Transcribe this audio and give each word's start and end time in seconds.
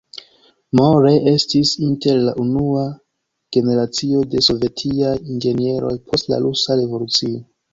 Moore 0.77 1.11
estis 1.31 1.73
inter 1.87 2.17
la 2.21 2.33
unua 2.45 2.85
generacio 3.59 4.25
de 4.33 4.43
sovetiaj 4.49 5.15
inĝenieroj 5.35 5.93
post 6.09 6.33
la 6.35 6.41
Rusa 6.49 6.83
Revolucio. 6.83 7.47